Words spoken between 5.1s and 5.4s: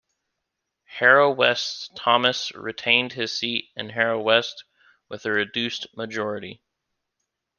a